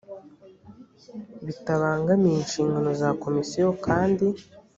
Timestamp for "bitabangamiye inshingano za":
1.45-3.09